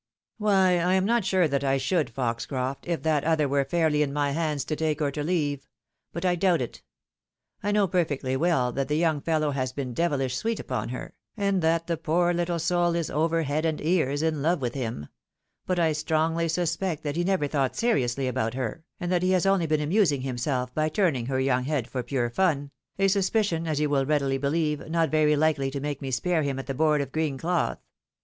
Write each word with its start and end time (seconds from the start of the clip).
Why, 0.39 0.79
I 0.79 0.95
am 0.95 1.05
not 1.05 1.25
sure 1.25 1.47
that 1.47 1.63
I 1.63 1.77
should, 1.77 2.09
Foxcroft, 2.09 2.87
if 2.87 3.03
that 3.03 3.23
other 3.23 3.47
were 3.47 3.63
fairly 3.63 4.01
in 4.01 4.11
my 4.11 4.31
hands 4.31 4.65
to 4.65 4.75
take 4.75 4.99
or 4.99 5.11
to 5.11 5.21
leave; 5.23 5.67
but 6.11 6.25
I 6.25 6.33
doubt 6.33 6.59
it. 6.59 6.81
I 7.61 7.71
know 7.71 7.85
perfectly 7.87 8.35
well 8.35 8.71
that 8.71 8.87
the 8.87 8.97
young 8.97 9.21
feUow 9.21 9.53
has 9.53 9.71
been 9.73 9.93
devilish 9.93 10.35
sweet 10.35 10.59
upon 10.59 10.89
her, 10.89 11.13
and 11.37 11.61
that 11.61 11.85
the 11.85 11.97
poor 11.97 12.33
little 12.33 12.57
soul 12.57 12.95
is 12.95 13.11
over 13.11 13.43
head 13.43 13.63
and 13.63 13.79
ears 13.79 14.23
in 14.23 14.41
love 14.41 14.59
with 14.59 14.73
him; 14.73 15.07
but 15.67 15.77
I 15.77 15.91
strongly 15.91 16.47
suspect 16.49 17.03
that 17.03 17.15
he 17.15 17.23
never 17.23 17.47
thought 17.47 17.75
seriously 17.75 18.27
about 18.27 18.55
her, 18.55 18.83
and 18.99 19.11
that 19.11 19.21
he 19.21 19.29
has 19.33 19.45
only 19.45 19.67
been 19.67 19.81
amusing 19.81 20.21
himself 20.21 20.73
by 20.73 20.89
turning 20.89 21.27
her 21.27 21.39
young 21.39 21.65
head 21.65 21.87
for 21.87 22.01
pure 22.01 22.31
fun— 22.31 22.71
a 22.97 23.07
suspicion, 23.07 23.67
as 23.67 23.79
you 23.79 23.87
wiU 23.87 24.09
readily 24.09 24.39
believe, 24.39 24.89
not 24.89 25.11
veiy 25.11 25.37
likely 25.37 25.69
to 25.69 25.79
make 25.79 26.01
me 26.01 26.09
spare 26.09 26.41
him 26.41 26.57
at 26.57 26.65
the 26.65 26.73
board 26.73 27.01
of 27.01 27.11
green 27.11 27.37
cloth. 27.37 27.77